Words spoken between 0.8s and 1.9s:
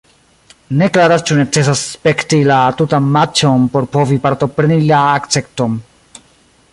klaras ĉu necesas